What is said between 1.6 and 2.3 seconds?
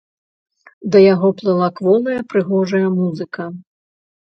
кволая